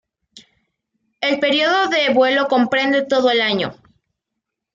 [1.21, 3.75] El periodo de vuelo comprende todo el año.